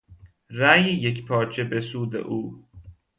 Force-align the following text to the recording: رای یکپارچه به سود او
رای 0.49 0.83
یکپارچه 0.93 1.63
به 1.63 1.81
سود 1.81 2.15
او 2.15 2.65